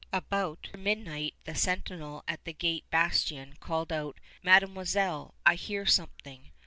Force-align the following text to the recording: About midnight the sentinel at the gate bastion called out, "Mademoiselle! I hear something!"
About 0.11 0.69
midnight 0.75 1.35
the 1.43 1.53
sentinel 1.53 2.23
at 2.27 2.43
the 2.43 2.53
gate 2.53 2.85
bastion 2.89 3.53
called 3.59 3.91
out, 3.91 4.19
"Mademoiselle! 4.41 5.35
I 5.45 5.53
hear 5.53 5.85
something!" 5.85 6.49